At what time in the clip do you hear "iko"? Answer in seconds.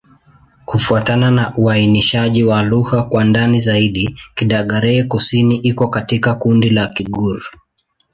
5.57-5.87